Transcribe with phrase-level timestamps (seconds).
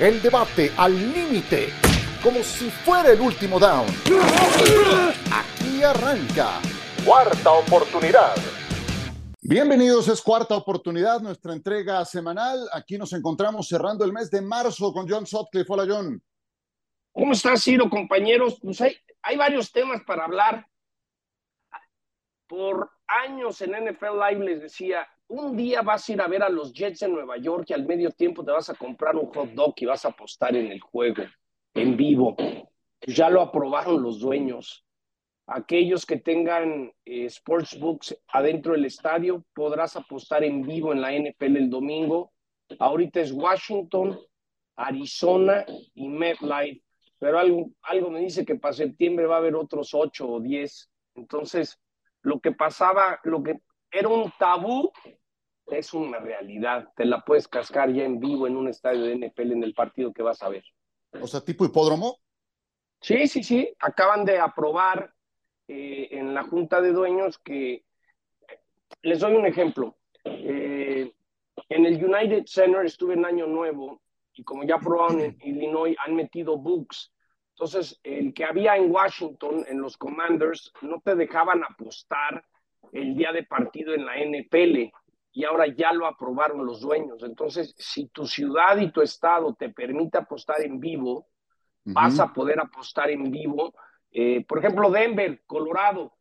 [0.00, 1.68] El debate al límite,
[2.22, 3.86] como si fuera el último down.
[5.30, 6.58] Aquí arranca.
[7.04, 8.34] Cuarta oportunidad.
[9.42, 12.66] Bienvenidos, es cuarta oportunidad, nuestra entrega semanal.
[12.72, 15.70] Aquí nos encontramos cerrando el mes de marzo con John Sutcliffe.
[15.70, 16.22] Hola, John.
[17.12, 18.58] ¿Cómo estás, Ciro, compañeros?
[18.62, 20.66] Pues hay, hay varios temas para hablar.
[22.46, 26.48] Por años en NFL Live les decía, un día vas a ir a ver a
[26.48, 29.50] los Jets en Nueva York y al medio tiempo te vas a comprar un hot
[29.50, 31.22] dog y vas a apostar en el juego,
[31.74, 32.36] en vivo.
[33.06, 34.84] Ya lo aprobaron los dueños.
[35.46, 41.56] Aquellos que tengan eh, sportsbooks adentro del estadio podrás apostar en vivo en la NFL
[41.56, 42.32] el domingo.
[42.80, 44.18] Ahorita es Washington,
[44.74, 46.82] Arizona y MetLife,
[47.20, 50.90] pero algo, algo me dice que para septiembre va a haber otros ocho o diez.
[51.14, 51.78] Entonces,
[52.22, 53.60] lo que pasaba, lo que
[53.92, 54.92] era un tabú,
[55.72, 56.88] es una realidad.
[56.96, 60.12] Te la puedes cascar ya en vivo en un estadio de NFL en el partido
[60.12, 60.64] que vas a ver.
[61.20, 62.18] O sea, tipo hipódromo.
[63.00, 63.72] Sí, sí, sí.
[63.78, 65.12] Acaban de aprobar
[65.68, 67.84] eh, en la Junta de Dueños que,
[69.02, 69.96] les doy un ejemplo.
[70.24, 71.12] Eh,
[71.68, 74.02] en el United Center estuve en Año Nuevo
[74.34, 77.12] y como ya aprobaron en Illinois, han metido books.
[77.54, 82.44] Entonces, el que había en Washington, en los Commanders, no te dejaban apostar
[82.92, 84.90] el día de partido en la NPL
[85.32, 87.22] y ahora ya lo aprobaron los dueños.
[87.22, 91.28] Entonces, si tu ciudad y tu estado te permite apostar en vivo,
[91.84, 93.74] vas a poder apostar en vivo.
[94.10, 96.16] Eh, por ejemplo, Denver, Colorado,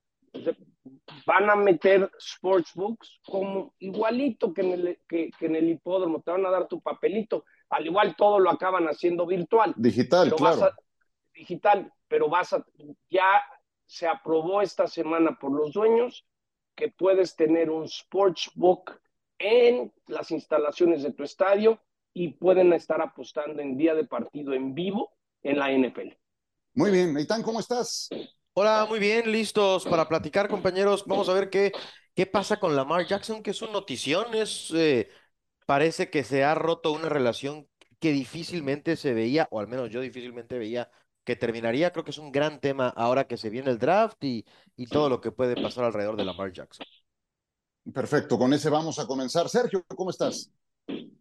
[1.25, 6.45] van a meter sportsbooks como igualito que en, el, que, en el hipódromo, te van
[6.45, 7.45] a dar tu papelito.
[7.69, 9.73] Al igual todo lo acaban haciendo virtual.
[9.75, 10.71] Digital, claro.
[11.33, 12.63] digital, pero vas a,
[13.09, 13.43] ya
[13.85, 16.27] se aprobó esta semana por los dueños
[16.79, 19.01] que puedes tener un sportsbook
[19.37, 21.77] en las instalaciones de tu estadio
[22.13, 25.11] y pueden estar apostando en día de partido en vivo
[25.43, 26.13] en la NFL.
[26.75, 28.07] Muy bien, Eitan, ¿cómo estás?
[28.53, 31.03] Hola, muy bien, listos para platicar, compañeros.
[31.05, 31.73] Vamos a ver qué,
[32.15, 35.09] qué pasa con Lamar Jackson, que es una notición, es, eh,
[35.65, 37.67] parece que se ha roto una relación
[37.99, 40.89] que difícilmente se veía, o al menos yo difícilmente veía
[41.29, 41.91] que terminaría.
[41.91, 44.43] Creo que es un gran tema ahora que se viene el draft y,
[44.75, 46.87] y todo lo que puede pasar alrededor de Lamar Jackson.
[47.93, 49.47] Perfecto, con ese vamos a comenzar.
[49.47, 50.51] Sergio, ¿cómo estás?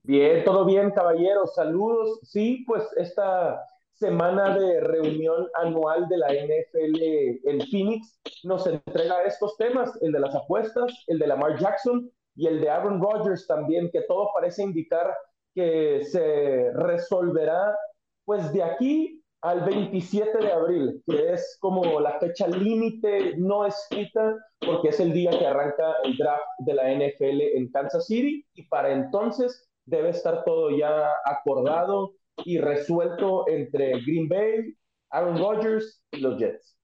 [0.02, 1.54] Bien, todo bien, caballeros.
[1.54, 2.20] Saludos.
[2.22, 9.58] Sí, pues esta semana de reunión anual de la NFL en Phoenix nos entrega estos
[9.58, 13.90] temas, el de las apuestas, el de Lamar Jackson y el de Aaron Rodgers también,
[13.90, 15.14] que todo parece indicar
[15.54, 17.76] que se resolverá
[18.24, 24.36] pues de aquí al 27 de abril, que es como la fecha límite no escrita,
[24.60, 28.66] porque es el día que arranca el draft de la NFL en Kansas City, y
[28.68, 34.76] para entonces debe estar todo ya acordado y resuelto entre Green Bay,
[35.10, 36.76] Aaron Rodgers y los Jets.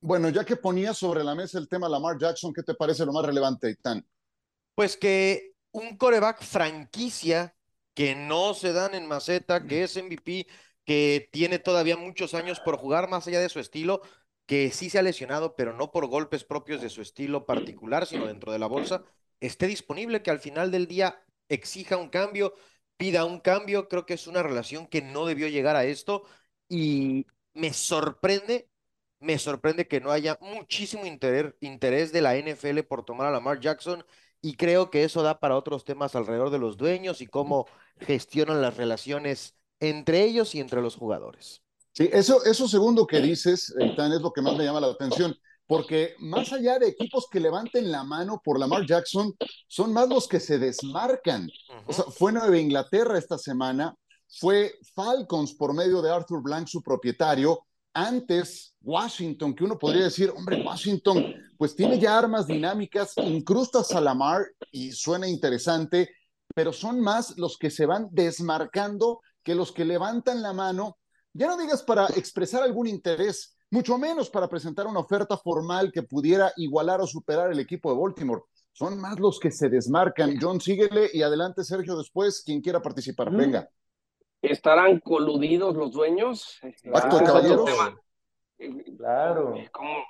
[0.00, 3.12] Bueno, ya que ponía sobre la mesa el tema Lamar Jackson, ¿qué te parece lo
[3.12, 4.06] más relevante, Tan?
[4.74, 7.54] Pues que un coreback franquicia
[7.94, 10.46] que no se dan en maceta, que es MVP,
[10.84, 14.02] que tiene todavía muchos años por jugar más allá de su estilo,
[14.46, 18.26] que sí se ha lesionado, pero no por golpes propios de su estilo particular, sino
[18.26, 19.04] dentro de la bolsa,
[19.40, 22.54] esté disponible, que al final del día exija un cambio,
[22.96, 23.88] pida un cambio.
[23.88, 26.24] Creo que es una relación que no debió llegar a esto
[26.68, 28.68] y me sorprende,
[29.20, 33.60] me sorprende que no haya muchísimo interés, interés de la NFL por tomar a Lamar
[33.60, 34.04] Jackson
[34.40, 37.66] y creo que eso da para otros temas alrededor de los dueños y cómo
[38.00, 39.56] gestionan las relaciones
[39.90, 41.62] entre ellos y entre los jugadores.
[41.92, 45.36] Sí, eso, eso segundo que dices, Eitan, es lo que más me llama la atención,
[45.66, 49.34] porque más allá de equipos que levanten la mano por Lamar Jackson,
[49.68, 51.48] son más los que se desmarcan.
[51.86, 53.94] O sea, fue Nueva Inglaterra esta semana,
[54.40, 57.64] fue Falcons por medio de Arthur Blank, su propietario,
[57.94, 64.00] antes Washington, que uno podría decir, hombre, Washington, pues tiene ya armas dinámicas, incrustas a
[64.00, 66.10] Lamar y suena interesante,
[66.54, 70.98] pero son más los que se van desmarcando que los que levantan la mano,
[71.32, 76.02] ya no digas para expresar algún interés, mucho menos para presentar una oferta formal que
[76.02, 78.42] pudiera igualar o superar el equipo de Baltimore.
[78.72, 80.36] Son más los que se desmarcan.
[80.40, 83.30] John, síguele y adelante, Sergio, después, quien quiera participar.
[83.30, 83.68] Venga.
[84.42, 86.58] ¿Estarán coludidos los dueños?
[86.92, 87.70] Acto de caballeros.
[88.98, 89.54] Claro.
[89.72, 90.04] Como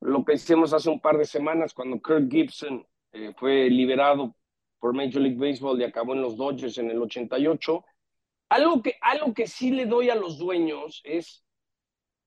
[0.00, 4.34] lo que hicimos hace un par de semanas cuando Kirk Gibson eh, fue liberado
[4.78, 7.84] por Major League Baseball y acabó en los Dodgers en el 88.
[8.50, 11.44] Algo que, algo que sí le doy a los dueños es,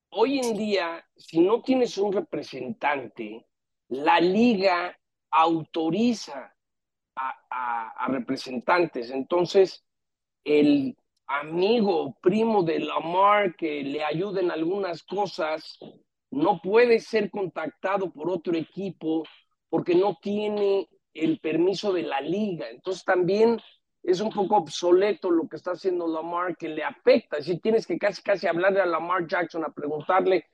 [0.10, 3.46] hoy en día, si no tienes un representante,
[3.90, 4.98] la liga
[5.30, 6.56] autoriza
[7.16, 9.12] a, representantes.
[9.12, 9.86] Entonces,
[10.44, 10.98] el,
[11.28, 15.78] amigo, primo de Lamar, que le ayuden algunas cosas,
[16.31, 19.24] no puede ser contactado por otro equipo
[19.70, 22.70] porque no tiene el permiso de la liga.
[22.70, 23.60] Entonces también
[24.03, 27.41] es un poco obsoleto lo que está haciendo Lamar, que le afecta.
[27.41, 30.45] Si tienes que casi, casi hablarle a Lamar Jackson, a preguntarle,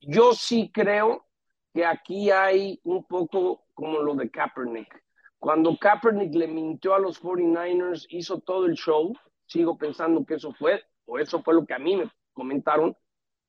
[0.00, 1.26] yo sí creo
[1.72, 5.02] que aquí hay un poco como lo de Kaepernick.
[5.38, 9.12] Cuando Kaepernick le mintió a los 49ers, hizo todo el show,
[9.44, 12.96] sigo pensando que eso fue, o eso fue lo que a mí me comentaron,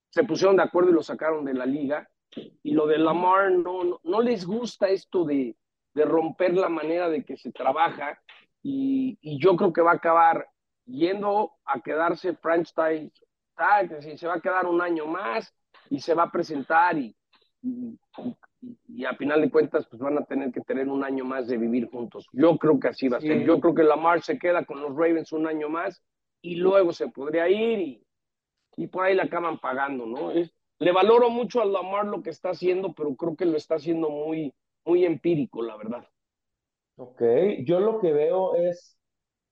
[0.09, 2.09] se pusieron de acuerdo y lo sacaron de la liga.
[2.63, 5.55] Y lo de Lamar, no, no, les gusta esto de,
[5.93, 8.21] de, romper la manera de que se trabaja.
[8.67, 10.49] Y, y, yo creo que va a acabar
[10.87, 13.11] yendo a quedarse franchise
[13.55, 15.53] tag, se va a quedar un año más
[15.91, 17.15] y se va a presentar y,
[17.61, 17.95] y,
[18.87, 21.57] y, a final de cuentas pues van a tener que tener un año más de
[21.57, 22.27] vivir juntos.
[22.33, 23.45] Yo creo que así va a ser.
[23.45, 26.01] Yo creo que Lamar se queda con los Ravens un año más
[26.41, 28.03] y luego se podría ir y,
[28.77, 30.31] y por ahí le acaban pagando, ¿no?
[30.31, 33.75] Es, le valoro mucho a Lamar lo que está haciendo, pero creo que lo está
[33.75, 36.09] haciendo muy, muy empírico, la verdad.
[36.97, 37.21] Ok,
[37.65, 38.97] yo lo que veo es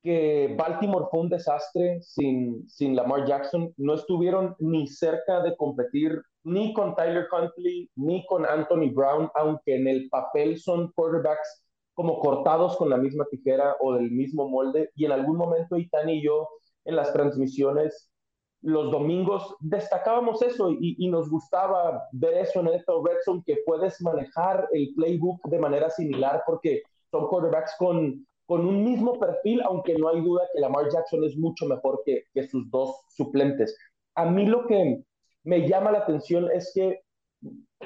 [0.02, 3.74] que Baltimore fue un desastre sin, sin Lamar Jackson.
[3.78, 9.76] No estuvieron ni cerca de competir ni con Tyler Huntley, ni con Anthony Brown, aunque
[9.76, 14.92] en el papel son quarterbacks como cortados con la misma tijera o del mismo molde.
[14.96, 16.50] Y en algún momento Itán y yo
[16.86, 18.10] en las transmisiones
[18.64, 24.70] los domingos destacábamos eso y, nos gustaba ver eso en Eto Redson, que puedes manejar
[24.72, 26.82] el playbook de manera similar porque
[27.14, 31.38] son quarterbacks con, con un mismo perfil, aunque no hay duda que Lamar Jackson es
[31.38, 33.78] mucho mejor que, que sus dos suplentes.
[34.16, 35.04] A mí lo que
[35.44, 37.02] me llama la atención es que,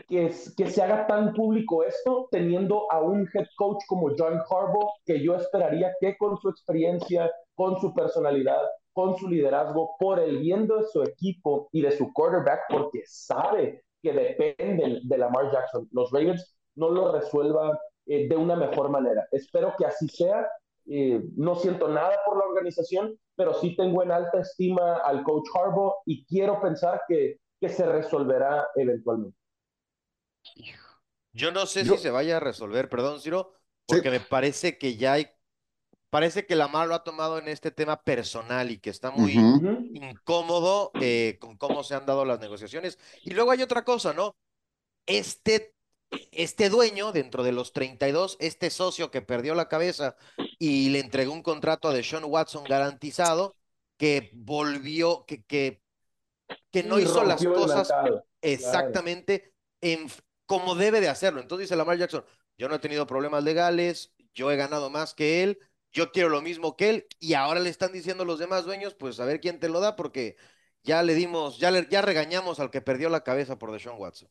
[0.07, 4.94] que, que se haga tan público esto teniendo a un head coach como John Harbaugh,
[5.06, 8.62] que yo esperaría que con su experiencia, con su personalidad,
[8.94, 13.83] con su liderazgo por el bien de su equipo y de su quarterback, porque sabe
[14.01, 15.88] que dependen de Lamar Jackson.
[15.91, 17.71] Los Ravens no lo resuelvan
[18.07, 19.27] eh, de una mejor manera.
[19.31, 20.48] Espero que así sea.
[20.89, 25.48] Eh, no siento nada por la organización, pero sí tengo en alta estima al coach
[25.54, 29.38] Harbaugh y quiero pensar que, que se resolverá eventualmente.
[31.33, 33.54] Yo no sé si se vaya a resolver, perdón, Ciro,
[33.86, 35.27] porque me parece que ya hay
[36.10, 40.92] parece que Lamar lo ha tomado en este tema personal y que está muy incómodo
[41.01, 42.98] eh, con cómo se han dado las negociaciones.
[43.24, 44.36] Y luego hay otra cosa, ¿no?
[45.06, 45.75] Este,
[46.31, 50.15] este dueño, dentro de los 32, este socio que perdió la cabeza
[50.57, 53.57] y le entregó un contrato a Deshaun Watson garantizado,
[53.98, 55.81] que volvió, que, que,
[56.71, 57.89] que no hizo las cosas
[58.42, 60.07] exactamente en,
[60.45, 61.42] como debe de hacerlo.
[61.42, 62.24] Entonces dice Lamar Jackson,
[62.57, 65.60] yo no he tenido problemas legales, yo he ganado más que él,
[65.92, 69.19] yo quiero lo mismo que él y ahora le están diciendo los demás dueños, pues
[69.19, 70.38] a ver quién te lo da porque
[70.83, 74.30] ya le dimos, ya, le, ya regañamos al que perdió la cabeza por Deshaun Watson.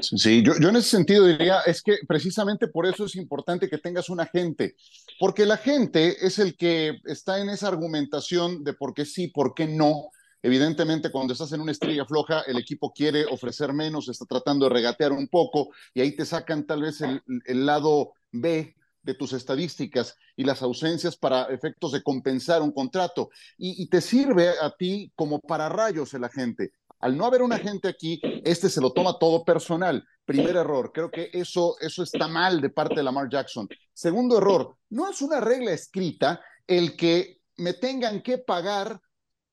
[0.00, 4.08] Sí, yo, en ese sentido diría, es que precisamente por eso es importante que tengas
[4.08, 4.74] un agente,
[5.20, 9.54] porque la gente es el que está en esa argumentación de por qué sí, por
[9.54, 10.10] qué no.
[10.42, 14.74] Evidentemente, cuando estás en una estrella floja, el equipo quiere ofrecer menos, está tratando de
[14.74, 19.32] regatear un poco y ahí te sacan tal vez el, el lado B de tus
[19.32, 23.30] estadísticas y las ausencias para efectos de compensar un contrato.
[23.58, 26.72] Y, te sirve a ti como para rayos el agente.
[27.02, 30.02] Al no haber un agente aquí, este se lo toma todo personal.
[30.24, 33.68] Primer error, creo que eso, eso está mal de parte de Lamar Jackson.
[33.92, 39.00] Segundo error, no es una regla escrita el que me tengan que pagar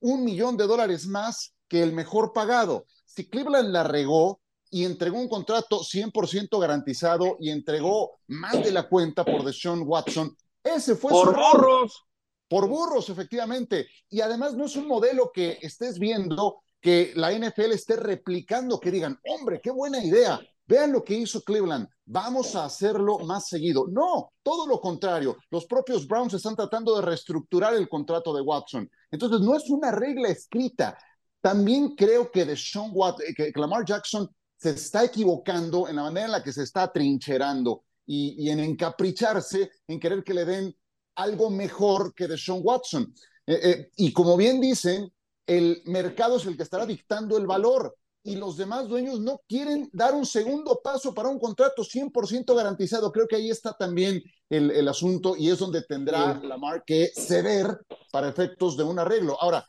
[0.00, 2.86] un millón de dólares más que el mejor pagado.
[3.04, 4.40] Si Cleveland la regó,
[4.70, 10.36] y entregó un contrato 100% garantizado y entregó más de la cuenta por Deshaun Watson.
[10.62, 12.06] Ese fue por burros.
[12.48, 13.88] Por burros, efectivamente.
[14.08, 18.90] Y además no es un modelo que estés viendo que la NFL esté replicando, que
[18.90, 20.40] digan, hombre, qué buena idea.
[20.66, 23.86] Vean lo que hizo Cleveland, vamos a hacerlo más seguido.
[23.88, 25.36] No, todo lo contrario.
[25.50, 28.88] Los propios Browns están tratando de reestructurar el contrato de Watson.
[29.10, 30.96] Entonces, no es una regla escrita.
[31.40, 36.32] También creo que Deshaun Watson, que Lamar Jackson se está equivocando en la manera en
[36.32, 40.76] la que se está trincherando y, en encapricharse, en querer que le den
[41.14, 43.14] algo mejor que de Sean Watson.
[43.46, 45.10] Eh, eh, y como bien dicen,
[45.46, 49.88] el mercado es el que estará dictando el valor y los demás dueños no quieren
[49.92, 53.10] dar un segundo paso para un contrato 100% garantizado.
[53.10, 57.10] Creo que ahí está también el, el asunto y es donde tendrá la Lamar que
[57.14, 57.78] ceder
[58.12, 59.40] para efectos de un arreglo.
[59.40, 59.64] Ahora,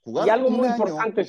[0.00, 1.28] jugar y algo muy importante,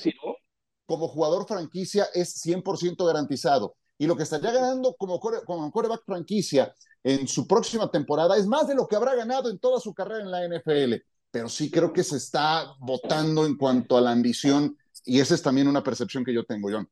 [0.85, 3.75] como jugador franquicia es 100% garantizado.
[3.97, 5.71] Y lo que estaría ganando como, como
[6.05, 9.93] franquicia en su próxima temporada es más de lo que habrá ganado en toda su
[9.93, 10.95] carrera en la NFL.
[11.31, 15.41] Pero sí creo que se está votando en cuanto a la ambición y esa es
[15.41, 16.87] también una percepción que yo tengo, John.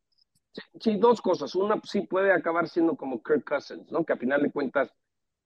[0.79, 1.53] Sí, dos cosas.
[1.55, 4.03] Una, sí puede acabar siendo como Kirk Cousins, ¿no?
[4.03, 4.91] Que a final de cuentas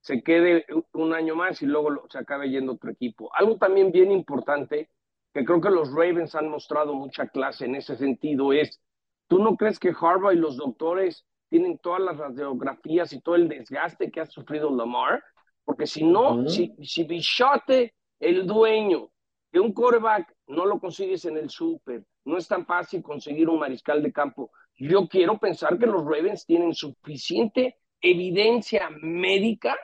[0.01, 3.29] se quede un año más y luego se acabe yendo otro equipo.
[3.36, 4.89] Algo también bien importante,
[5.33, 8.81] que creo que los Ravens han mostrado mucha clase en ese sentido, es,
[9.27, 13.48] ¿tú no crees que Harvard y los doctores tienen todas las radiografías y todo el
[13.48, 15.24] desgaste que ha sufrido Lamar?
[15.63, 19.10] Porque si no, si, si Bichote, el dueño
[19.51, 23.60] de un quarterback, no lo consigues en el súper, no es tan fácil conseguir un
[23.60, 24.51] mariscal de campo.
[24.78, 29.78] Yo quiero pensar que los Ravens tienen suficiente evidencia médica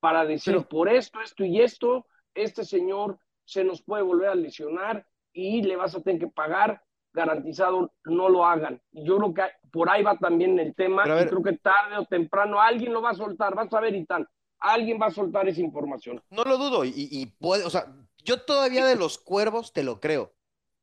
[0.00, 5.06] para decir por esto, esto y esto, este señor se nos puede volver a lesionar
[5.32, 8.80] y le vas a tener que pagar, garantizado no lo hagan.
[8.92, 12.60] Yo creo que por ahí va también el tema, y creo que tarde o temprano
[12.60, 14.28] alguien lo va a soltar, vas a ver y tal,
[14.60, 16.22] alguien va a soltar esa información.
[16.30, 17.92] No lo dudo, y, y puede, o sea,
[18.24, 20.34] yo todavía de los cuervos te lo creo,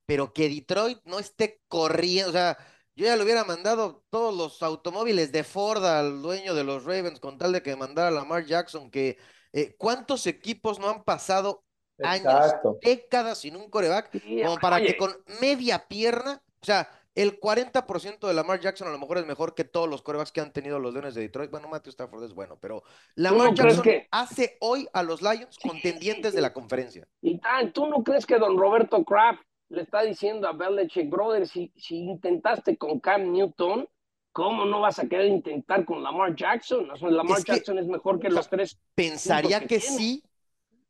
[0.05, 2.57] pero que Detroit no esté corriendo, o sea,
[2.95, 7.19] yo ya le hubiera mandado todos los automóviles de Ford al dueño de los Ravens
[7.19, 9.17] con tal de que mandara a Lamar Jackson, que
[9.53, 11.63] eh, ¿cuántos equipos no han pasado
[12.03, 14.11] años, décadas sin un coreback?
[14.43, 18.99] como para que con media pierna, o sea, el 40% de Lamar Jackson a lo
[18.99, 21.49] mejor es mejor que todos los corebacks que han tenido los Leones de Detroit.
[21.49, 22.83] Bueno, Matthew Stafford es bueno, pero
[23.15, 27.07] Lamar Jackson hace hoy a los Lions contendientes de la conferencia.
[27.21, 31.47] Y tal, ¿tú no crees que don Roberto Kraft le está diciendo a Belichick, brother,
[31.47, 33.89] si, si intentaste con Cam Newton,
[34.31, 36.87] ¿cómo no vas a querer intentar con Lamar Jackson?
[37.01, 38.79] Lamar Jackson es mejor que los tres.
[38.93, 40.23] Pensaría que, sí,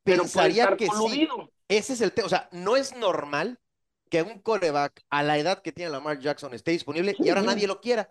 [0.03, 1.29] pensaría que sí.
[1.69, 2.25] Ese es el tema.
[2.25, 3.61] O sea, no es normal
[4.09, 7.67] que un coreback a la edad que tiene Lamar Jackson esté disponible y ahora nadie
[7.67, 8.09] lo quiera.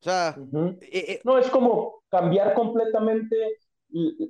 [0.00, 0.34] O sea,
[0.80, 3.36] eh, eh, no es como cambiar completamente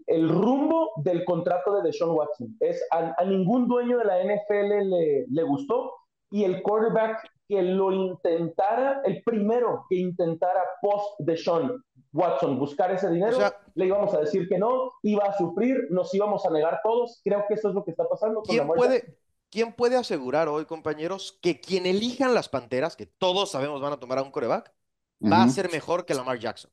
[0.07, 2.57] el rumbo del contrato de Deshaun Watson.
[2.61, 5.93] Es a, ningún dueño de la NFL le, le, gustó
[6.31, 13.11] y el quarterback que lo intentara, el primero que intentara post Deshaun Watson buscar ese
[13.11, 13.39] dinero,
[13.75, 17.21] le íbamos a decir que no, iba a sufrir, nos íbamos a negar todos.
[17.23, 18.43] Creo que eso es lo que está pasando.
[18.43, 19.17] ¿Quién, puede,
[19.51, 23.99] ¿Quién puede asegurar hoy, compañeros, que quien elijan las Panteras, que todos sabemos van a
[23.99, 24.73] tomar a un coreback,
[25.21, 26.71] va a ser mejor que Lamar Jackson?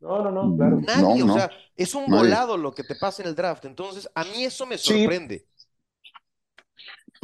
[0.00, 0.80] No, no, no, claro.
[0.80, 3.66] Nadie, o sea, es un volado lo que te pasa en el draft.
[3.66, 5.46] Entonces, a mí eso me sorprende.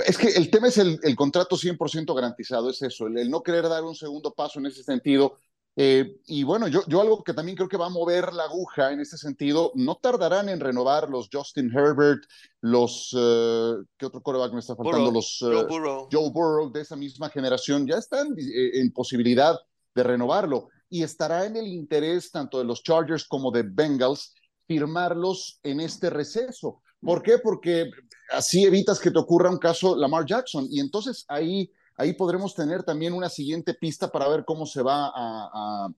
[0.07, 3.69] Es que el tema es el, el contrato 100% garantizado, es eso, el, no querer
[3.69, 5.39] dar un segundo paso en ese sentido.
[5.75, 8.93] Eh, y bueno, yo, yo algo que también creo que va a mover la aguja
[8.93, 12.23] en ese sentido, no tardarán en renovar los Justin Herbert,
[12.61, 15.11] los, eh, ¿qué otro coreback me está faltando?
[15.11, 16.09] Los Joe, Burrow.
[16.12, 19.59] Joe Burrow de esa misma generación, ya están en posibilidad
[19.95, 24.35] de renovarlo y estará en el interés tanto de los Chargers como de Bengals
[24.67, 26.83] firmarlos en este receso.
[27.00, 27.38] ¿Por qué?
[27.38, 27.91] Porque
[28.31, 31.71] así evitas que te ocurra un caso Lamar Jackson y entonces ahí,
[32.02, 35.88] ahí podremos tener también una siguiente pista para ver cómo se va a,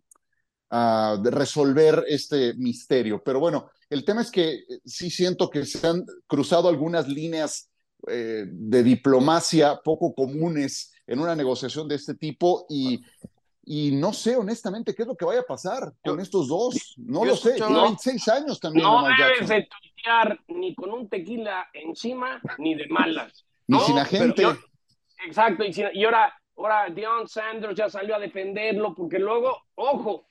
[1.22, 3.22] resolver este misterio.
[3.22, 7.70] Pero bueno, el tema es que sí siento que se han cruzado algunas líneas
[8.08, 13.00] eh, de diplomacia poco comunes en una negociación de este tipo y
[13.66, 16.94] y no sé honestamente qué es lo que vaya a pasar con estos dos.
[16.98, 17.54] No lo sé.
[17.54, 18.84] Tiene 26 años también.
[18.84, 23.44] No debes de tuitear ni con un tequila encima ni de malas.
[23.66, 24.44] Ni sin agente.
[25.26, 25.64] Exacto.
[25.64, 30.28] Y, ahora, ahora Deion Sanders ya salió a defenderlo porque luego, ojo,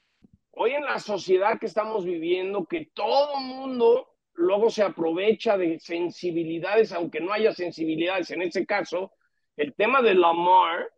[0.52, 6.92] hoy en la sociedad que estamos viviendo, que todo mundo luego se aprovecha de sensibilidades,
[6.92, 9.12] aunque no haya sensibilidades en ese caso,
[9.56, 10.90] el tema de Lamar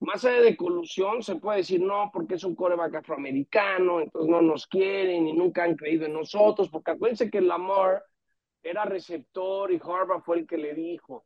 [0.00, 4.42] más allá de colusión, se puede decir no, porque es un coreback afroamericano, entonces no
[4.42, 8.04] nos quieren y nunca han creído en nosotros, porque acuérdense que Lamar
[8.62, 11.24] era receptor y Harvard fue el que le dijo,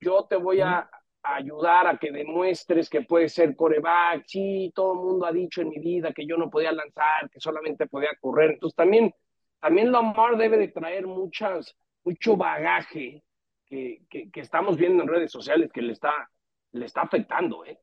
[0.00, 0.90] yo te voy a
[1.22, 4.24] ayudar a que demuestres que puedes ser coreback.
[4.26, 7.40] Sí, todo el mundo ha dicho en mi vida que yo no podía lanzar, que
[7.40, 8.52] solamente podía correr.
[8.52, 9.14] Entonces también,
[9.60, 13.22] también Lamar debe de traer muchas, mucho bagaje
[13.66, 16.12] que, que, estamos viendo en redes sociales que le está,
[16.72, 17.78] le está afectando, ¿eh?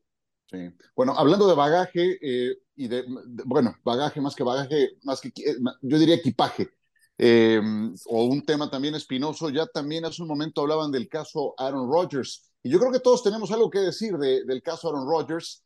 [0.46, 0.58] Sí.
[0.96, 3.04] Bueno, hablando de bagaje eh, y de,
[3.44, 6.70] bueno, bagaje más que bagaje, más que, eh, yo diría equipaje,
[7.16, 7.60] eh,
[8.06, 12.49] o un tema también espinoso, ya también hace un momento hablaban del caso Aaron Rodgers,
[12.62, 15.64] y yo creo que todos tenemos algo que decir del caso Aaron Rodgers.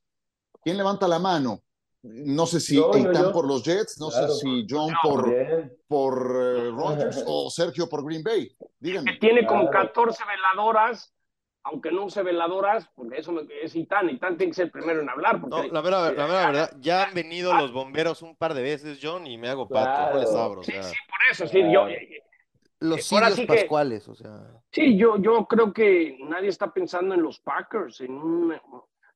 [0.62, 1.62] ¿Quién levanta la mano?
[2.02, 5.32] No sé si Eitan por los Jets, no sé si John por,
[5.88, 8.54] por Rodgers o Sergio por Green Bay.
[8.78, 9.18] Díganme.
[9.18, 11.14] Tiene como 14 veladoras
[11.64, 15.08] aunque no use veladoras, porque eso es Itán, Itán tiene que ser el primero en
[15.08, 15.40] hablar.
[15.40, 19.26] Porque, la, verdad, la verdad, ya han venido los bomberos un par de veces, John,
[19.26, 20.62] y me hago pato, no les abro.
[20.62, 21.86] Sí, sí, por eso, sí, yo...
[22.84, 24.40] Eh, los sirios sí que- pascuales, o sea.
[24.70, 28.54] Sí, yo, yo creo que nadie está pensando en los Packers, en, un,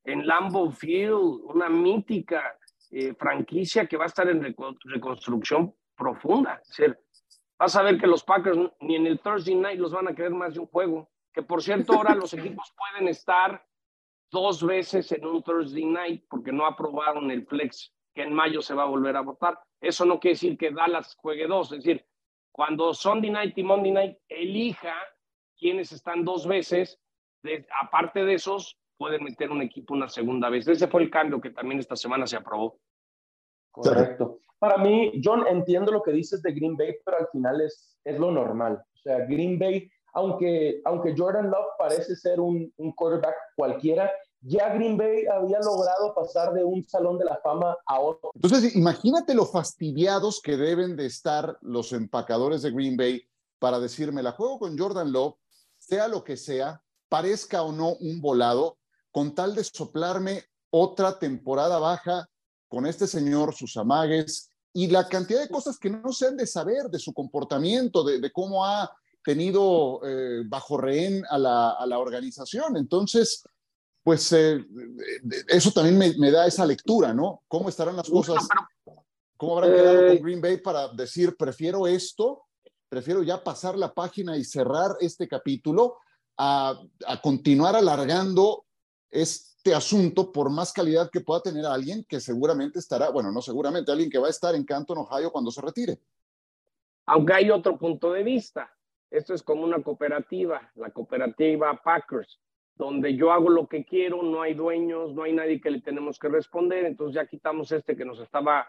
[0.05, 2.57] en Lambeau Field, una mítica
[2.91, 6.61] eh, franquicia que va a estar en reco- reconstrucción profunda.
[6.63, 6.99] Es decir,
[7.59, 10.31] vas a ver que los Packers ni en el Thursday night los van a querer
[10.33, 11.11] más de un juego.
[11.33, 13.65] Que por cierto, ahora los equipos pueden estar
[14.31, 18.75] dos veces en un Thursday night porque no aprobaron el flex que en mayo se
[18.75, 19.59] va a volver a votar.
[19.81, 22.05] Eso no quiere decir que Dallas juegue dos, es decir,
[22.59, 24.93] cuando Sunday night y Monday night elija
[25.57, 26.99] quienes están dos veces,
[27.81, 30.67] aparte de esos, pueden meter un equipo una segunda vez.
[30.67, 32.81] Ese fue el cambio que también esta semana se aprobó.
[33.71, 34.41] Correcto.
[34.59, 38.19] Para mí, John, entiendo lo que dices de Green Bay, pero al final es, es
[38.19, 38.83] lo normal.
[38.93, 44.97] O sea, Green Bay, aunque, aunque Jordan Love parece ser un quarterback cualquiera, ya Green
[44.97, 48.31] Bay había logrado pasar de un salón de la fama a otro.
[48.35, 53.23] Entonces, imagínate lo fastidiados que deben de estar los empacadores de Green Bay
[53.59, 55.35] para decirme, la juego con Jordan Love,
[55.77, 58.79] sea lo que sea, parezca o no un volado,
[59.11, 62.29] con tal de soplarme otra temporada baja
[62.69, 66.47] con este señor, sus amagues y la cantidad de cosas que no se han de
[66.47, 68.93] saber de su comportamiento, de, cómo ha
[69.25, 72.77] tenido eh, bajo rehén a la, a la organización.
[72.77, 73.43] Entonces,
[74.09, 74.65] pues eh,
[75.49, 77.43] eso también me, me, da esa lectura, ¿no?
[77.47, 78.49] ¿Cómo estarán las cosas?
[79.37, 82.47] ¿Cómo habrán quedado Eh, con Green Bay para decir, prefiero esto,
[82.89, 85.99] prefiero ya pasar la página y cerrar este capítulo
[86.39, 88.65] a, a continuar alargando
[89.11, 93.93] este asunto por más calidad que pueda tener alguien que seguramente estará, bueno, no seguramente,
[93.93, 96.01] alguien que va a estar en Canton, Ohio cuando se retire.
[97.05, 98.75] Aunque hay otro punto de vista.
[99.11, 102.41] Esto es como una cooperativa, la cooperativa Packers,
[102.79, 106.19] donde yo hago lo que quiero, no hay dueños, no hay nadie que le tenemos
[106.19, 108.69] que responder, entonces ya quitamos este que nos estaba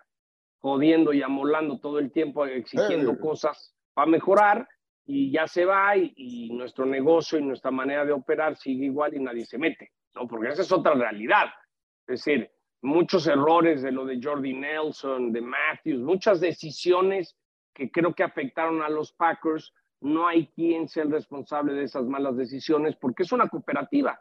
[0.57, 3.19] jodiendo y amolando todo el tiempo, exigiendo Eh.
[3.19, 4.67] cosas para mejorar,
[5.05, 9.13] y ya se va y, y nuestro negocio y nuestra manera de operar sigue igual
[9.15, 10.27] y nadie se mete, ¿no?
[10.27, 11.45] Porque esa es otra realidad.
[12.07, 12.49] Es decir,
[12.81, 17.35] muchos errores de lo de Jordi Nelson, de Matthews, muchas decisiones
[17.73, 22.05] que creo que afectaron a los Packers, no hay quien sea el responsable de esas
[22.05, 24.19] malas decisiones porque es una cooperativa,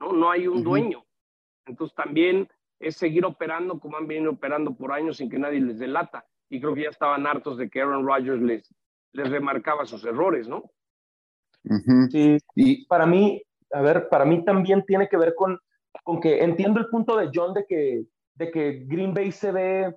[0.00, 0.12] ¿no?
[0.12, 0.70] No hay un Ujú.
[0.70, 1.04] dueño.
[1.66, 2.48] Entonces también
[2.80, 6.26] es seguir operando como han venido operando por años sin que nadie les delata.
[6.48, 8.74] Y creo que ya estaban hartos de que Aaron Rodgers les,
[9.12, 10.70] les remarcaba sus errores, ¿no?
[12.10, 15.58] Sí, Y para mí, a ver, para mí también tiene que ver con,
[16.04, 19.94] con que entiendo el punto de John de que, de que Green Bay se ve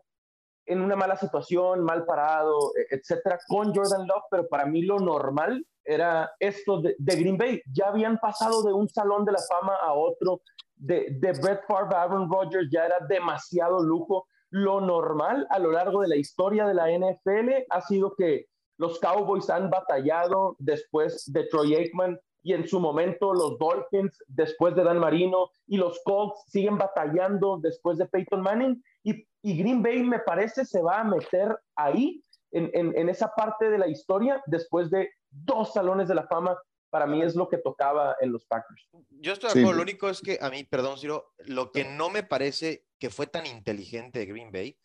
[0.71, 4.99] en una mala situación, mal parado, e- etcétera, con Jordan Love, pero para mí lo
[4.99, 7.61] normal era esto de, Green Bay.
[7.73, 10.41] Ya habían pasado de un salón de la fama a otro,
[10.75, 14.27] de, de Brett Favre a Aaron Rodgers, ya era demasiado lujo.
[14.49, 18.99] Lo normal a lo largo de la historia de la NFL ha sido que los
[18.99, 24.83] Cowboys han batallado después de Troy Aikman y en su momento los Dolphins después de
[24.83, 30.03] Dan Marino y los Colts siguen batallando después de Peyton Manning y, y Green Bay
[30.03, 34.41] me parece se va a meter ahí en, en, en, esa parte de la historia
[34.45, 36.57] después de dos salones de la fama.
[36.89, 38.89] Para mí es lo que tocaba en los Packers.
[39.09, 39.75] Yo estoy de acuerdo, sí.
[39.77, 43.27] lo único es que a mí, perdón, Ciro, lo que no me parece que fue
[43.27, 44.77] tan inteligente de Green Bay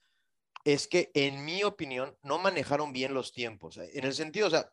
[0.64, 3.76] es que, en mi opinión, no manejaron bien los tiempos.
[3.78, 4.70] En el sentido, o sea,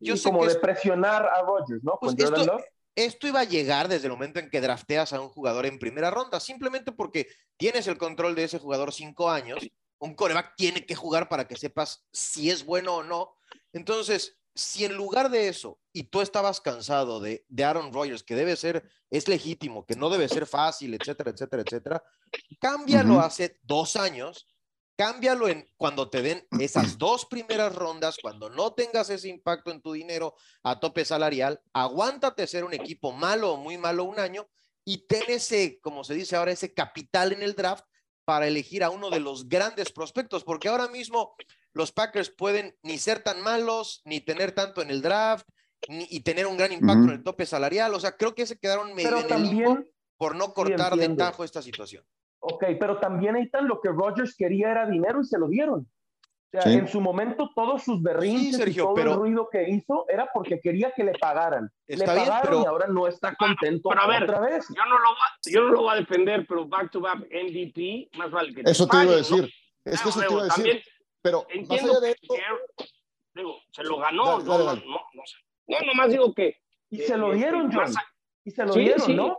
[0.00, 1.98] yo y sé como que de presionar a Rodgers, ¿no?
[2.00, 2.58] Pues esto,
[2.96, 6.10] esto, iba a llegar desde el momento en que drafteas a un jugador en primera
[6.10, 9.66] ronda, simplemente porque tienes el control de ese jugador cinco años.
[9.98, 13.36] Un coreback tiene que jugar para que sepas si es bueno o no.
[13.72, 18.36] Entonces, si en lugar de eso, y tú estabas cansado de, de Aaron Rodgers, que
[18.36, 22.04] debe ser, es legítimo, que no debe ser fácil, etcétera, etcétera, etcétera,
[22.60, 23.24] cámbialo uh -huh.
[23.24, 24.46] hace dos años
[24.96, 29.80] cámbialo en cuando te den esas dos primeras rondas, cuando no tengas ese impacto en
[29.80, 34.48] tu dinero a tope salarial, aguántate ser un equipo malo o muy malo un año
[34.84, 37.84] y ten ese, como se dice ahora, ese capital en el draft
[38.24, 41.34] para elegir a uno de los grandes prospectos, porque ahora mismo
[41.72, 45.46] los Packers pueden ni ser tan malos, ni tener tanto en el draft,
[45.88, 47.08] ni, y tener un gran impacto uh -huh.
[47.10, 47.92] en el tope salarial.
[47.94, 49.84] O sea, creo que se quedaron medio Pero en también, el limbo
[50.16, 52.04] por no cortar sí, de tajo esta situación.
[52.46, 55.80] Ok, pero también ahí lo que Rodgers quería era dinero y se lo dieron.
[55.80, 56.74] O sea, sí.
[56.74, 59.12] en su momento todos sus berrinches sí, Sergio, y todo pero...
[59.12, 61.70] el ruido que hizo era porque quería que le pagaran.
[61.86, 62.62] Está le bien, pagaron pero...
[62.62, 64.66] y ahora no está contento pero, a ver, otra vez.
[64.68, 68.10] Yo no, lo va, yo no lo voy a defender, pero back to back MVP,
[68.18, 69.40] más vale que te Eso te paguen, iba a decir.
[69.40, 69.92] ¿no?
[69.92, 70.64] Es que eso no, te iba a decir.
[70.64, 70.82] También
[71.22, 72.34] pero entiendo más allá de esto...
[72.34, 74.24] que, digo, se lo ganó.
[74.24, 74.86] Dale, no, dale, no, dale.
[74.86, 75.36] no, no, sé.
[75.66, 76.58] no, nomás digo que...
[76.90, 77.96] Y que- se lo dieron, John.
[77.96, 78.04] a-
[78.44, 79.14] Y se lo Sí, dieron, sí.
[79.14, 79.38] ¿no?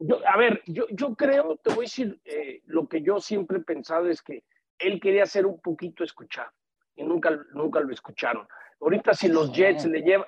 [0.00, 3.58] Yo, a ver, yo, yo creo, te voy a decir, eh, lo que yo siempre
[3.58, 4.44] he pensado es que
[4.78, 6.50] él quería ser un poquito escuchado
[6.94, 8.46] y nunca, nunca lo escucharon.
[8.80, 10.26] Ahorita si los Jets le llevan...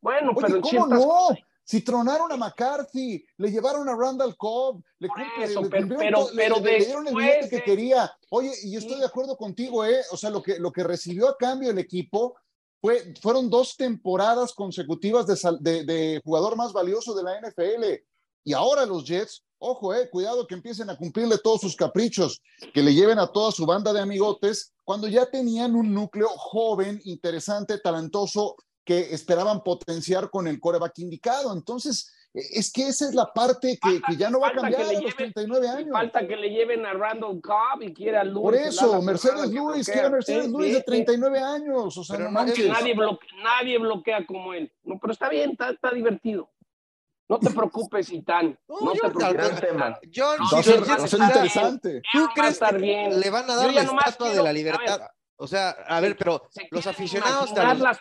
[0.00, 1.28] Bueno, Oye, pero ¿cómo ciertas no?
[1.64, 5.08] Si tronaron a McCarthy, le llevaron a Randall Cobb, le,
[5.42, 8.10] eso, le pero- le- dieron el billete que quería.
[8.30, 9.00] Oye, y estoy Sí.
[9.00, 10.00] de acuerdo contigo, ¿eh?
[10.10, 12.36] O sea, lo que, lo que recibió a cambio el equipo
[12.80, 18.02] fue, fueron dos temporadas consecutivas de, sal- de- de jugador más valioso de la NFL.
[18.44, 22.40] Y ahora los Jets, ojo, eh, cuidado que empiecen a cumplirle todos sus caprichos,
[22.72, 27.00] que le lleven a toda su banda de amigotes, cuando ya tenían un núcleo joven,
[27.04, 31.52] interesante, talentoso, que esperaban potenciar con el coreback indicado.
[31.52, 34.80] Entonces, eh, es que esa es la parte que, que ya no va a cambiar
[34.82, 35.92] a los lleven- 39 y años.
[35.92, 38.42] falta que le lleven a Randall Cobb y quiera a Lewis.
[38.42, 39.92] Por eso, Mercedes Lewis, bloquea.
[39.92, 40.84] quiere a Mercedes Sí, Lewis sí, de sí.
[40.86, 42.30] 39 años, o sea, no.
[42.30, 44.72] Nadie, bloque- nadie bloquea como él.
[44.82, 46.48] No, pero está bien, está, está divertido.
[47.30, 48.58] No te preocupes, Itán.
[48.68, 49.60] No, No, yo- te preocupes.
[49.60, 49.98] Tema.
[50.14, 52.02] John, Va a si va a ser interesante.
[52.12, 53.20] ¿Tú crees estar que bien.
[53.20, 55.00] le van a Yo dar la estatua de la ver, libertad?
[55.36, 57.98] O sea, a ver, pero ¿Se los aficionados las,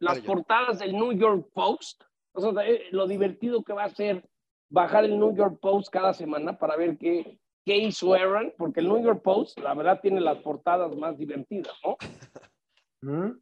[0.00, 2.02] las portadas del New York Post.
[2.34, 4.26] O sea, eh, lo divertido que va a ser
[4.70, 8.88] bajar el New York Post cada semana para ver qué, qué hizo Aaron, porque el
[8.88, 11.96] New York Post, la verdad, tiene las portadas más divertidas, ¿no?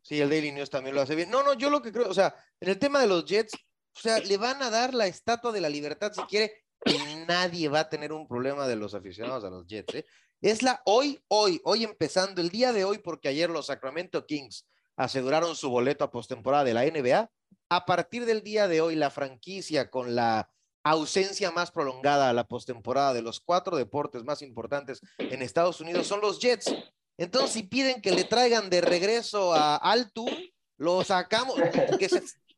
[0.03, 1.31] Sí, el Daily News también lo hace bien.
[1.31, 3.53] No, no, yo lo que creo, o sea, en el tema de los Jets,
[3.97, 6.53] o sea, le van a dar la estatua de la libertad si quiere,
[6.85, 10.07] y nadie va a tener un problema de los aficionados a los Jets, ¿eh?
[10.41, 14.67] Es la hoy, hoy, hoy empezando, el día de hoy, porque ayer los Sacramento Kings
[14.97, 17.31] aseguraron su boleto a postemporada de la NBA.
[17.69, 20.51] A partir del día de hoy, la franquicia con la
[20.83, 26.07] ausencia más prolongada a la postemporada de los cuatro deportes más importantes en Estados Unidos
[26.07, 26.75] son los Jets.
[27.19, 30.35] Entonces, si piden que le traigan de regreso a Altun,
[30.79, 31.57] lo sacamos.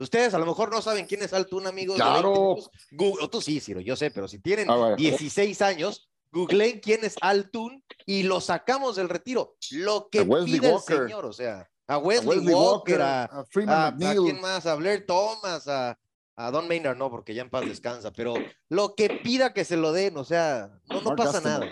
[0.02, 1.96] Ustedes a lo mejor no saben quién es Altun, amigos.
[1.96, 2.30] de Claro.
[2.54, 2.70] 20 años.
[2.92, 4.96] Google- tú sí, Ciro, yo sé, pero si tienen A ver.
[4.96, 9.56] 16 años, googleen quién es Altun y lo sacamos del retiro.
[9.72, 10.96] Lo que A Wesley pide Walker.
[10.96, 14.40] el señor, o sea, a A Wesley, Walker, Walker, a, a Freeman a, ¿a quién
[14.40, 14.66] más?
[14.66, 15.98] A Blair Thomas, a,
[16.36, 18.34] a Don Maynard, no, porque ya en paz descansa, pero
[18.68, 21.66] lo que pida que se lo den, o sea, no, pasa nada.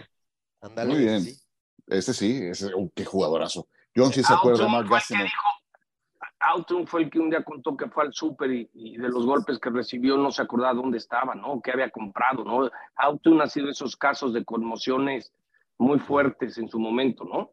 [0.61, 1.25] Ándale, Muy bien.
[1.25, 1.41] sí.
[1.87, 3.67] Ese sí, ese, uh, qué jugadorazo.
[3.97, 5.27] John sí se acuerda de Mark dijo-
[6.41, 9.59] Autun fue el que un día contó que fue al súper y, de los golpes
[9.59, 11.61] que recibió no se acordaba dónde estaba, ¿no?
[11.63, 12.71] ¿Qué había comprado, no?
[12.97, 15.33] Autun ha sido esos casos de conmociones
[15.77, 17.51] muy fuertes en su momento, ¿no?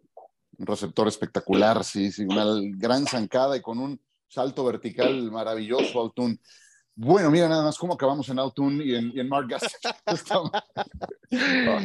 [0.58, 2.46] Un receptor espectacular, sí, sí, una
[2.78, 6.40] gran zancada y con un salto vertical maravilloso, Altun.
[7.00, 9.96] Bueno, mira nada más cómo acabamos en Altun y en, y en Mark Gastineau.
[10.08, 10.52] Estamos-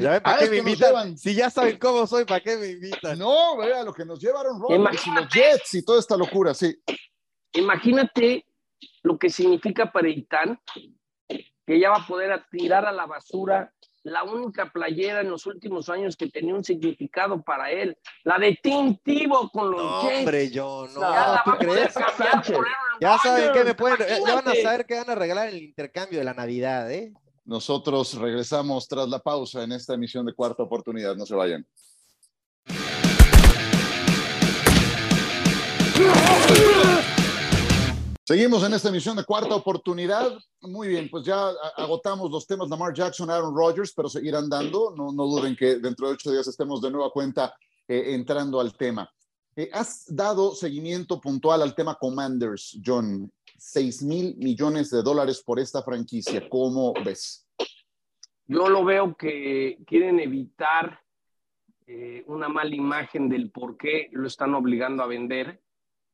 [0.01, 1.18] Ya ven, ¿para Ah, qué me invitan?
[1.18, 3.18] Si ya saben cómo soy, ¿para qué me invitan?
[3.18, 5.38] No, vea lo que nos llevaron Rodgers y los Imagínate.
[5.38, 6.75] Jets y toda esta locura, sí.
[7.53, 8.46] Imagínate
[9.03, 10.59] lo que significa para Itán,
[11.29, 13.70] que ya va a poder tirar a la basura
[14.05, 18.59] la única playera en los últimos años que tenía un significado para él, la de
[18.62, 20.19] Tim Tebow con los No, Jets.
[20.19, 21.01] hombre, yo no.
[21.01, 21.95] Ya la ¿Tú crees?
[22.17, 22.59] Sánchez.
[23.01, 25.55] Ya saben que me pueden, ya- ya van a saber que van a regalar en
[25.57, 27.12] el intercambio de la Navidad, ¿eh?
[27.45, 31.17] Nosotros regresamos tras la pausa en esta emisión de Cuarta Oportunidad.
[31.17, 31.67] No se vayan.
[38.24, 40.38] Seguimos en esta emisión de Cuarta Oportunidad.
[40.61, 44.94] Muy bien, pues ya agotamos los temas Lamar Jackson, Aaron Rodgers, pero seguirán dando.
[44.96, 47.52] No, no duden que dentro de ocho días estemos de nueva cuenta
[47.88, 49.11] eh, entrando al tema.
[49.56, 53.30] Eh, has dado seguimiento puntual al tema Commanders, John.
[53.58, 56.48] 6 mil millones de dólares por esta franquicia.
[56.48, 57.48] ¿Cómo ves?
[58.46, 61.00] Yo lo veo que quieren evitar
[61.87, 65.62] eh, una mala imagen del por qué lo están obligando a vender.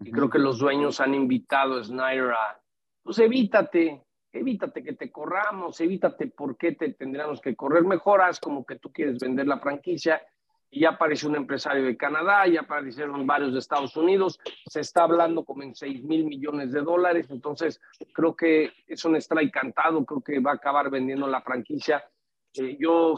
[0.00, 2.61] Y creo que los dueños han invitado a Snyder a,
[3.02, 7.84] pues evítate, evítate que te corramos, evítate por qué te tendríamos que correr.
[7.84, 10.22] Mejoras como que tú quieres vender la franquicia.
[10.70, 15.04] Y ya apareció un empresario de Canadá, ya aparecieron varios de Estados Unidos, se está
[15.04, 17.80] hablando como en 6 mil millones de dólares, entonces
[18.12, 22.04] creo que es un strike cantado, creo que va a acabar vendiendo la franquicia.
[22.52, 23.14] Eh, yo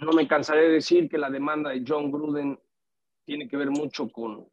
[0.00, 2.58] no me cansaré de decir que la demanda de John Gruden
[3.24, 4.46] tiene que ver mucho con,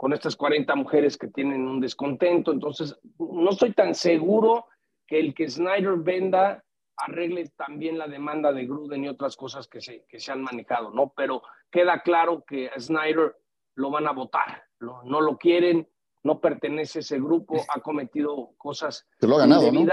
[0.00, 2.52] con estas 40 mujeres que tienen un descontento.
[2.52, 4.64] Entonces, no estoy tan seguro
[5.06, 6.64] que el que Snyder venda
[6.96, 10.90] arregle también la demanda de Gruden y otras cosas que se, que se han manejado,
[10.90, 11.12] ¿no?
[11.14, 13.36] Pero queda claro que a Snyder
[13.74, 15.86] lo van a votar, no, no lo quieren,
[16.22, 19.86] no pertenece a ese grupo, ha cometido cosas Te lo ha ganado, ¿no?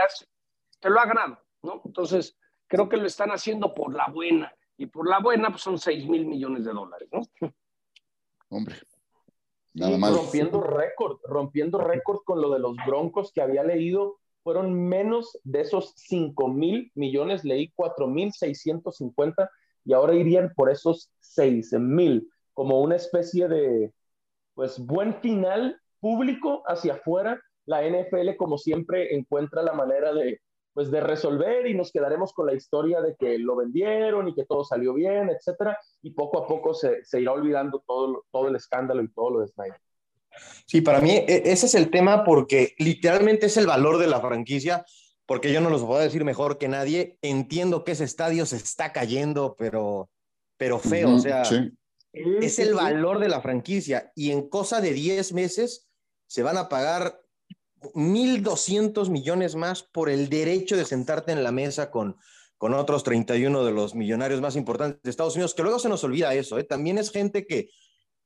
[0.70, 1.82] se lo ha ganado, ¿no?
[1.84, 5.78] Entonces, creo que lo están haciendo por la buena, y por la buena pues son
[5.78, 7.24] 6 mil millones de dólares, ¿no?
[8.50, 8.78] Hombre,
[9.78, 15.38] nada rompiendo récord, rompiendo récord con lo de los Broncos que había leído, fueron menos
[15.44, 19.50] de esos 5 mil millones, leí 4 mil 650
[19.86, 23.94] y ahora irían por esos 6 mil, como una especie de,
[24.54, 30.42] pues, buen final público hacia afuera, la NFL como siempre encuentra la manera de,
[30.78, 34.46] pues, de resolver y nos quedaremos con la historia de que lo vendieron y que
[34.46, 38.56] todo salió bien, etcétera, y poco a poco se, se irá olvidando todo, todo el
[38.56, 39.82] escándalo y todo lo de Snyder.
[40.68, 44.22] Sí, para mí e, ese es el tema porque literalmente es el valor de la
[44.22, 44.86] franquicia,
[45.26, 47.18] porque yo no los puedo decir mejor que nadie.
[47.24, 50.12] Entiendo que ese estadio se está cayendo, pero,
[50.58, 51.42] pero feo, o sea,
[52.14, 55.90] es el valor de la franquicia y en cosa de 10 meses
[56.28, 57.20] se van a pagar
[57.94, 62.18] 1.200 millones más por el derecho de sentarte en la mesa con,
[62.58, 66.04] con otros 31 de los millonarios más importantes de Estados Unidos, que luego se nos
[66.04, 66.64] olvida eso, ¿eh?
[66.64, 67.70] también es gente que,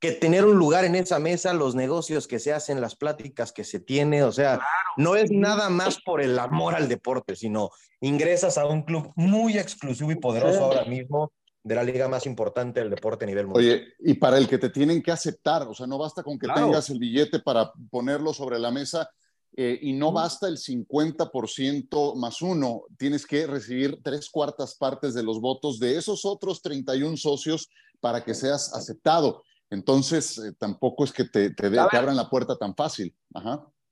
[0.00, 3.64] que tener un lugar en esa mesa, los negocios que se hacen, las pláticas que
[3.64, 4.60] se tiene, o sea,
[4.96, 9.58] no es nada más por el amor al deporte, sino ingresas a un club muy
[9.58, 11.32] exclusivo y poderoso ahora mismo
[11.64, 13.74] de la liga más importante del deporte a nivel mundial.
[13.74, 16.48] Oye, y para el que te tienen que aceptar, o sea, no basta con que
[16.48, 19.08] tengas el billete para ponerlo sobre la mesa,
[19.54, 25.22] eh, y no basta el 50% más uno, tienes que recibir tres cuartas partes de
[25.22, 27.68] los votos de esos otros 31 socios
[28.00, 29.44] para que seas aceptado.
[29.68, 33.14] Entonces, eh, tampoco es que te, te, abran la puerta tan fácil.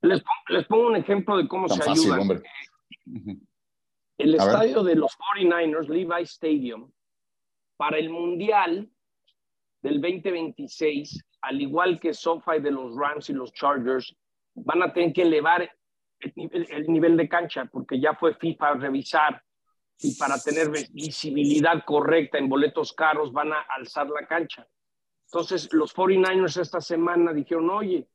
[0.01, 0.23] Les,
[0.67, 2.41] pongo, un ejemplo de cómo se fácil, Hombre.
[4.17, 6.91] El estadio de los 49ers, Levi Stadium,
[7.77, 8.89] para el Mundial
[9.81, 14.15] del 2026, al igual que SoFi de los Rams y los Chargers,
[14.55, 15.69] van a tener que elevar
[16.19, 19.41] el nivel, de cancha porque ya fue FIFA a revisar
[19.99, 24.67] y para tener visibilidad correcta en boletos caros van a alzar la cancha.
[25.25, 28.07] Entonces los 49ers esta semana dijeron, oye,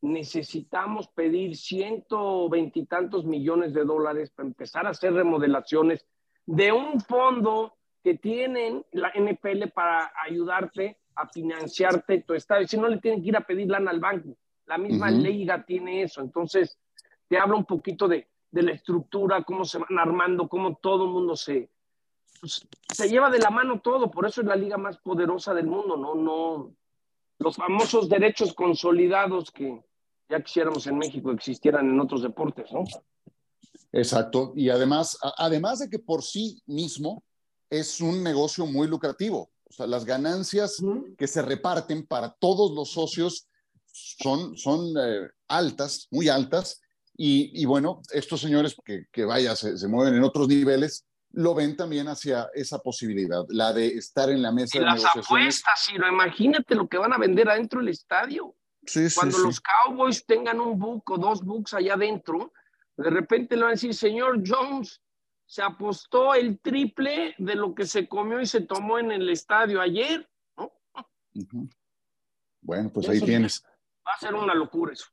[0.00, 6.06] necesitamos pedir ciento veintitantos millones de dólares para empezar a hacer remodelaciones
[6.46, 12.66] de un fondo que tienen la NFL para ayudarte a financiarte tu estadio.
[12.66, 14.36] Si no le tienen que ir a pedir lana al banco.
[14.66, 16.20] La misma liga tiene eso.
[16.20, 16.78] Entonces,
[17.28, 21.10] te habla un poquito de, de, la estructura, cómo se van armando, cómo todo el
[21.10, 21.70] mundo se,
[22.40, 24.10] pues, se lleva de la mano todo.
[24.10, 26.14] Por eso es la liga más poderosa del mundo, ¿no?
[26.14, 26.74] No,
[27.38, 29.82] los famosos derechos consolidados que
[30.28, 32.84] ya quisiéramos en México existieran en otros deportes, ¿no?
[33.92, 34.52] Exacto.
[34.56, 37.22] Y además, además de que por sí mismo
[37.68, 39.50] es un negocio muy lucrativo.
[39.68, 40.82] O sea, las ganancias
[41.16, 43.48] que se reparten para todos los socios
[43.92, 46.80] son, son eh, altas, muy altas,
[47.14, 52.08] y, bueno, estos señores que, que vaya, se, mueven en otros niveles, lo ven también
[52.08, 55.26] hacia esa posibilidad, la de estar en la mesa de las negociaciones.
[55.26, 58.56] apuestas, Ciro, imagínate lo que van a vender adentro del estadio.
[58.84, 62.52] Sí, Cuando los Cowboys tengan un book o dos books allá adentro,
[62.96, 65.00] de repente le van a decir, señor Jones,
[65.46, 69.80] se apostó el triple de lo que se comió y se tomó en el estadio
[69.80, 70.72] ayer, ¿no?
[72.62, 73.62] Bueno, pues ahí tienes.
[74.06, 75.06] Va a ser una locura eso.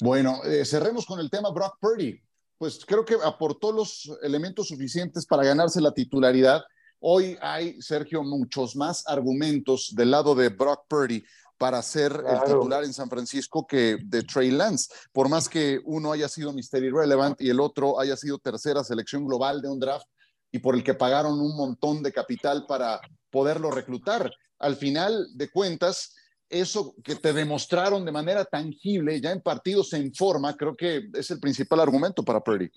[0.00, 2.20] Bueno, eh, cerremos con el tema Brock Purdy.
[2.56, 6.64] Pues creo que aportó los elementos suficientes para ganarse la titularidad.
[7.00, 11.24] Hoy hay, Sergio, muchos más argumentos del lado de Brock Purdy
[11.56, 14.92] para ser el titular en San Francisco que de Trey Lance.
[15.12, 19.26] Por más que uno haya sido Mister Irrelevant y el otro haya sido tercera selección
[19.26, 20.06] global de un draft
[20.52, 24.32] y por el que pagaron un montón de capital para poderlo reclutar.
[24.60, 26.14] Al final de cuentas,
[26.48, 31.30] eso que te demostraron de manera tangible, ya en partidos en forma, creo que es
[31.30, 32.70] el principal argumento para Purdy.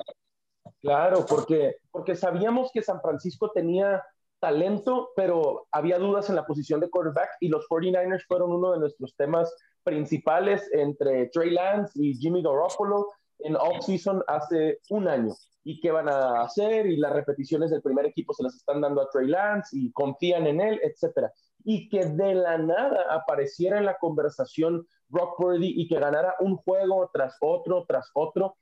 [0.79, 4.03] Claro, porque, porque sabíamos que San Francisco tenía
[4.39, 8.79] talento, pero había dudas en la posición de quarterback y los 49ers fueron uno de
[8.79, 9.53] nuestros temas
[9.83, 13.07] principales entre Trey Lance y Jimmy Garoppolo
[13.39, 15.33] en off-season hace un año.
[15.63, 16.87] ¿Y qué van a hacer?
[16.87, 20.47] Y las repeticiones del primer equipo se las están dando a Trey Lance y confían
[20.47, 21.31] en él, etcétera
[21.63, 27.09] y que de la nada apareciera en la conversación Brock y que ganara un juego
[27.13, 28.55] tras otro, tras otro,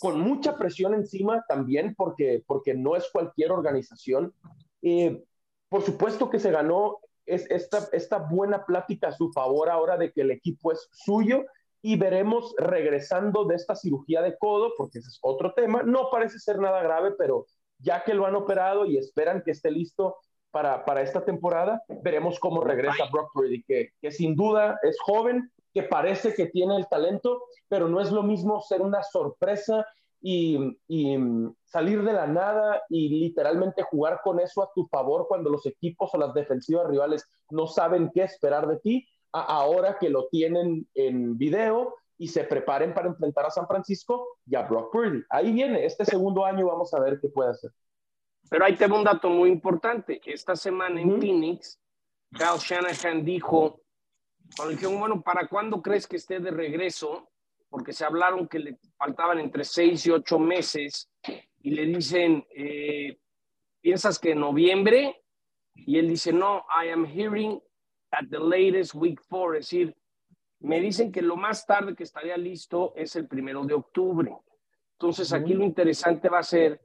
[0.00, 4.32] con mucha presión encima también porque, porque no es cualquier organización.
[4.82, 5.24] Eh,
[5.68, 10.12] por supuesto que se ganó es esta, esta buena plática a su favor ahora de
[10.12, 11.44] que el equipo es suyo
[11.82, 16.38] y veremos regresando de esta cirugía de codo, porque ese es otro tema, no parece
[16.38, 17.46] ser nada grave, pero
[17.78, 20.16] ya que lo han operado y esperan que esté listo
[20.50, 21.82] para, para esta temporada.
[22.02, 26.76] Veremos cómo regresa Brock Purdy, que, que sin duda es joven, que parece que tiene
[26.76, 29.86] el talento, pero no es lo mismo ser una sorpresa
[30.20, 31.16] y, y,
[31.64, 36.10] salir de la nada y literalmente jugar con eso a tu favor cuando los equipos
[36.12, 41.36] o las defensivas rivales no saben qué esperar de ti, ahora que lo tienen en
[41.36, 45.22] video y se preparen para enfrentar a San Francisco y a Brock Purdy.
[45.30, 47.70] Ahí viene, este segundo año vamos a ver qué puede hacer.
[48.50, 50.20] Pero ahí tengo un dato muy importante.
[50.24, 51.80] Esta semana en Phoenix,
[52.32, 53.82] Kyle Shanahan dijo
[54.56, 57.30] cuando dijeron, bueno, ¿para cuándo crees que esté de regreso?
[57.68, 61.10] Porque se hablaron que le faltaban entre seis y ocho meses
[61.60, 63.18] y le dicen, eh,
[63.80, 65.22] ¿piensas que en noviembre?
[65.74, 67.60] Y él dice, no, I am hearing
[68.10, 69.94] at the latest week four, es decir,
[70.60, 74.34] me dicen que lo más tarde que estaría listo es el primero de octubre.
[74.92, 76.80] Entonces aquí lo interesante va a ser,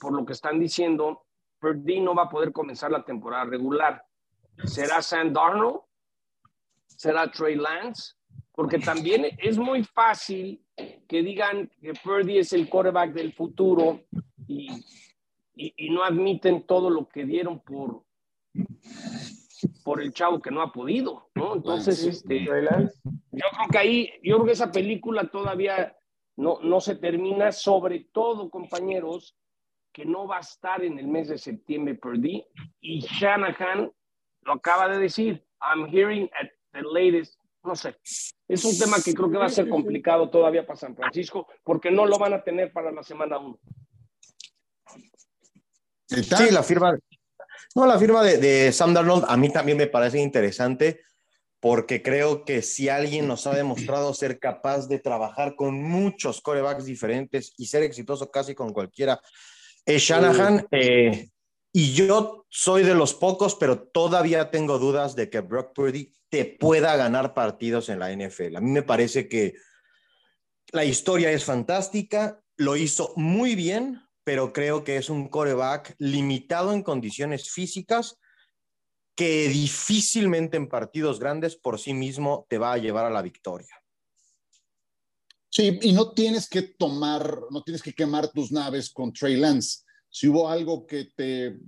[0.00, 1.24] por lo que están diciendo,
[1.58, 4.04] Purdy no va a poder comenzar la temporada regular.
[4.64, 5.80] ¿Será Sam Darnold?
[6.86, 8.14] ¿Será Trey Lance?
[8.52, 10.62] Porque también es muy fácil
[11.08, 14.02] que digan que Purdy es el quarterback del futuro
[14.46, 14.68] y,
[15.54, 18.04] y, no admiten todo lo que dieron por,
[19.84, 21.56] por el chavo que no ha podido, ¿no?
[21.56, 22.50] Entonces, este, yo
[23.30, 25.96] creo que ahí, yo creo que esa película todavía
[26.36, 29.36] no, no se termina, sobre todo, compañeros,
[29.92, 32.44] que no va a estar en el mes de septiembre Purdy
[32.80, 33.92] y Shanahan
[34.42, 37.96] lo acaba de decir, I'm hearing at the latest, no sé,
[38.48, 41.90] es un tema que creo que va a ser complicado todavía para San Francisco porque
[41.90, 43.58] no lo van a tener para la semana 1.
[46.06, 46.98] Sí, la firma,
[47.74, 51.00] no, la firma de, de, Sam Darnold a mí también me parece interesante
[51.60, 56.84] porque creo que si alguien nos ha demostrado ser capaz de trabajar con muchos corebacks
[56.84, 59.20] diferentes y ser exitoso casi con cualquiera,
[59.86, 60.66] es Shanahan.
[60.70, 61.28] Eh,
[61.72, 66.44] y yo soy de los pocos, pero todavía tengo dudas de que Brock Purdy te
[66.44, 68.56] pueda ganar partidos en la NFL.
[68.56, 69.54] A mí me parece que
[70.70, 76.72] la historia es fantástica, lo hizo muy bien, pero creo que es un coreback limitado
[76.72, 78.18] en condiciones físicas
[79.14, 83.81] que difícilmente en partidos grandes por sí mismo te va a llevar a la victoria.
[85.54, 89.80] Sí, y no tienes que tomar, no tienes que quemar tus naves con Trey Lance.
[90.08, 91.58] Si hubo algo que te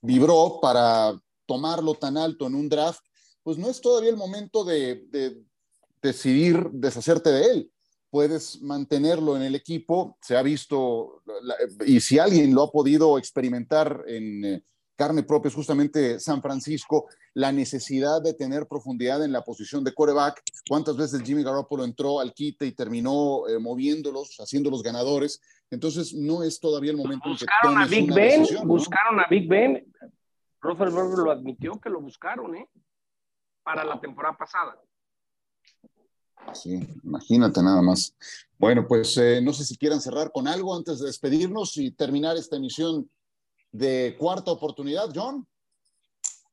[0.00, 3.00] vibró para tomarlo tan alto en un draft,
[3.42, 5.42] pues no es todavía el momento de, de
[6.00, 7.72] decidir deshacerte de él
[8.12, 10.18] puedes mantenerlo en el equipo.
[10.20, 11.22] Se ha visto,
[11.86, 14.64] y si alguien lo ha podido experimentar en eh,
[15.02, 19.92] carne propia, es justamente San Francisco, la necesidad de tener profundidad en la posición de
[19.92, 20.40] coreback.
[20.68, 25.40] ¿Cuántas veces Jimmy Garoppolo entró al quite y terminó eh, moviéndolos, haciéndolos ganadores?
[25.70, 29.48] Entonces, no es todavía el momento buscaron en que a Big Ben, Buscaron a Big
[29.48, 29.92] Ben.
[30.60, 32.68] Roethlisberger lo admitió que lo buscaron, ¿eh?
[33.64, 34.80] Para la temporada pasada.
[36.52, 38.14] Sí, imagínate nada más.
[38.56, 42.36] Bueno, pues eh, no sé si quieran cerrar con algo antes de despedirnos y terminar
[42.36, 43.10] esta emisión
[43.72, 45.46] de cuarta oportunidad, John.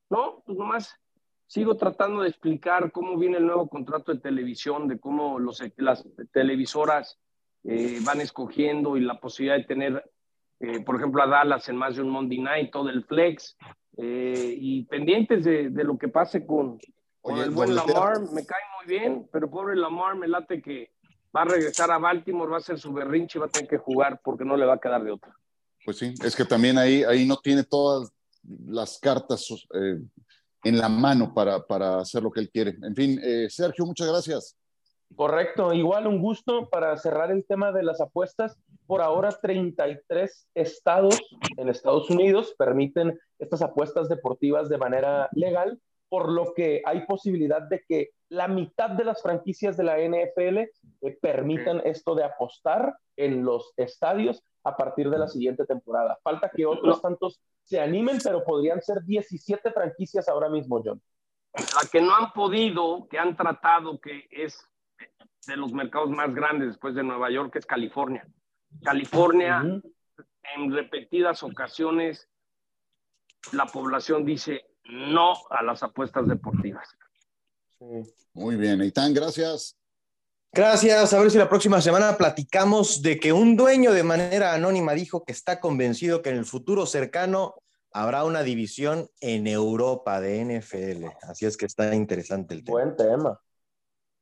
[0.09, 0.95] No, pues nomás
[1.45, 6.05] sigo tratando de explicar cómo viene el nuevo contrato de televisión, de cómo los, las
[6.31, 7.19] televisoras
[7.63, 10.11] eh, van escogiendo y la posibilidad de tener,
[10.59, 13.57] eh, por ejemplo, a Dallas en más de un Monday Night, todo el flex,
[14.01, 16.79] y pendientes de, de, lo que pase con,
[17.25, 20.93] el buen Lamar me cae muy bien, pero pobre Lamar me late que
[21.35, 23.77] va a regresar a Baltimore, va a ser su berrinche y va a tener que
[23.77, 25.35] jugar porque no le va a quedar de otra.
[25.89, 28.13] Pues sí, es que también ahí, ahí no tiene todas
[28.67, 29.99] las cartas eh,
[30.63, 32.77] en la mano para, para, hacer lo que él quiere.
[32.83, 34.55] En fin, eh, Sergio, muchas gracias.
[35.15, 38.55] Correcto, igual un gusto para cerrar el tema de las apuestas.
[38.85, 41.19] Por ahora, 33 estados
[41.57, 47.61] en Estados Unidos permiten estas apuestas deportivas de manera legal por lo que hay posibilidad
[47.61, 50.69] de que la mitad de las franquicias de la NFL
[51.01, 56.19] eh, permitan esto de apostar en los estadios a partir de la siguiente temporada.
[56.23, 61.01] Falta que otros tantos se animen, pero podrían ser 17 franquicias ahora mismo, John.
[61.53, 64.61] La que no han podido, que han tratado, que es
[65.47, 68.27] de los mercados más grandes después de Nueva York, es California.
[68.83, 69.61] California,
[70.55, 72.27] en repetidas ocasiones,
[73.53, 76.87] la población dice, no a las apuestas deportivas.
[78.33, 79.78] Muy bien, Eitan, gracias.
[80.51, 81.13] Gracias.
[81.13, 85.23] A ver si la próxima semana platicamos de que un dueño de manera anónima dijo
[85.23, 87.55] que está convencido que en el futuro cercano
[87.91, 91.05] habrá una división en Europa de NFL.
[91.23, 92.71] Así es que está interesante el tema.
[92.71, 93.39] Buen tema.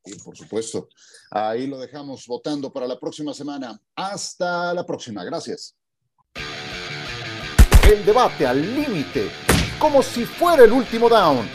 [0.03, 0.89] Sí, por supuesto.
[1.31, 3.79] Ahí lo dejamos votando para la próxima semana.
[3.95, 5.23] Hasta la próxima.
[5.23, 5.75] Gracias.
[7.89, 9.29] El debate al límite
[9.79, 11.47] como si fuera el último down.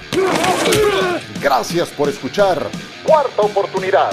[1.41, 2.71] Gracias por escuchar.
[3.05, 4.13] Cuarta oportunidad.